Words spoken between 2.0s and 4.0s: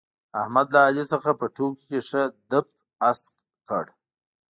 ښه دپ اسک کړ.